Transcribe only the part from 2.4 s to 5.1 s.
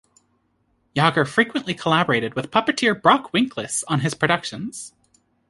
puppeteer Brock Winkless on his productions.